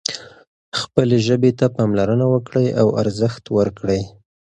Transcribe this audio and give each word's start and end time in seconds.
خپلې 0.79 1.17
ژبې 1.27 1.51
ته 1.59 1.65
پاملرنه 1.75 2.25
وکړئ 2.33 2.67
او 2.81 2.87
ارزښت 3.01 3.43
ورکړئ. 3.57 4.01